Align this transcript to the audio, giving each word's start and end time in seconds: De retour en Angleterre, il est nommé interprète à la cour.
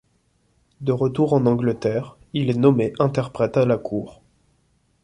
De 0.79 0.93
retour 0.93 1.33
en 1.33 1.45
Angleterre, 1.45 2.17
il 2.33 2.49
est 2.49 2.55
nommé 2.57 2.91
interprète 2.99 3.55
à 3.57 3.65
la 3.67 3.77
cour. 3.77 4.23